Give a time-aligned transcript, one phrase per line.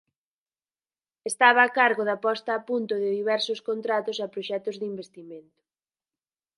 [1.31, 5.61] Estaba a cargo da posta a punto de diversos contratos e proxectos de investimento.